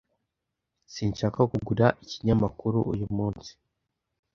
Sinshaka 0.93 1.39
kugura 1.51 1.85
ikinyamakuru 2.03 2.79
uyu 2.93 3.07
munsi. 3.17 3.51